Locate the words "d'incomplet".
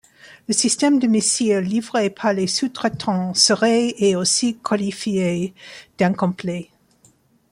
5.99-6.71